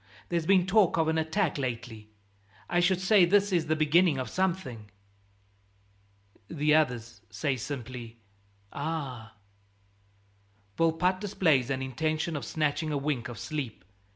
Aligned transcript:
"There's 0.29 0.47
been 0.47 0.65
talk 0.65 0.97
of 0.97 1.07
an 1.09 1.19
attack 1.19 1.59
lately; 1.59 2.09
I 2.67 2.79
should 2.79 2.99
say 2.99 3.23
this 3.23 3.51
is 3.51 3.67
the 3.67 3.75
beginning 3.75 4.17
of 4.17 4.31
something." 4.31 4.89
The 6.47 6.73
others 6.73 7.21
say 7.29 7.55
simply, 7.55 8.17
"Ah!" 8.73 9.33
Volpatte 10.75 11.19
displays 11.21 11.69
an 11.69 11.83
intention 11.83 12.35
of 12.35 12.45
snatching 12.45 12.91
a 12.91 12.97
wink 12.97 13.29
of 13.29 13.37
sleep. 13.37 13.85